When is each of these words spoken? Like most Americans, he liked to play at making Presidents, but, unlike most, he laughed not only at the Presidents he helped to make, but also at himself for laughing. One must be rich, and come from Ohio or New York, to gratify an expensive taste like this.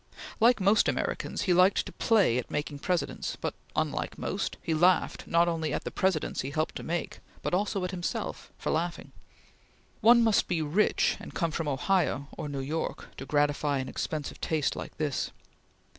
Like 0.39 0.59
most 0.59 0.89
Americans, 0.89 1.43
he 1.43 1.53
liked 1.53 1.85
to 1.85 1.91
play 1.91 2.39
at 2.39 2.49
making 2.49 2.79
Presidents, 2.79 3.37
but, 3.39 3.53
unlike 3.75 4.17
most, 4.17 4.57
he 4.59 4.73
laughed 4.73 5.27
not 5.27 5.47
only 5.47 5.71
at 5.73 5.83
the 5.83 5.91
Presidents 5.91 6.41
he 6.41 6.49
helped 6.49 6.73
to 6.77 6.81
make, 6.81 7.19
but 7.43 7.53
also 7.53 7.83
at 7.83 7.91
himself 7.91 8.49
for 8.57 8.71
laughing. 8.71 9.11
One 9.99 10.23
must 10.23 10.47
be 10.47 10.59
rich, 10.59 11.17
and 11.19 11.35
come 11.35 11.51
from 11.51 11.67
Ohio 11.67 12.29
or 12.35 12.49
New 12.49 12.61
York, 12.61 13.09
to 13.17 13.27
gratify 13.27 13.77
an 13.77 13.87
expensive 13.87 14.41
taste 14.41 14.75
like 14.75 14.97
this. 14.97 15.29